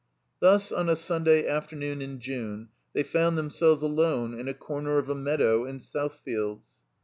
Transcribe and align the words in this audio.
Thus 0.39 0.71
on 0.71 0.89
a 0.89 0.93
Stmday 0.95 1.47
afternoon 1.47 2.01
in 2.01 2.17
June 2.17 2.69
they 2.93 3.03
found 3.03 3.37
themselves 3.37 3.83
alone 3.83 4.33
in 4.33 4.47
a 4.47 4.53
comer 4.55 4.97
of 4.97 5.09
a 5.09 5.13
meadow 5.13 5.63
in 5.65 5.79
South 5.79 6.15
fields. 6.25 6.81